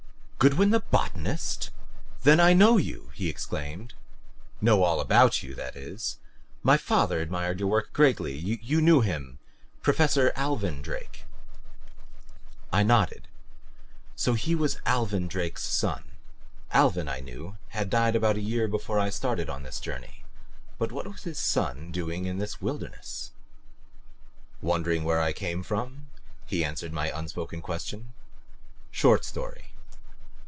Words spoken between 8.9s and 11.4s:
him Professor Alvin Drake."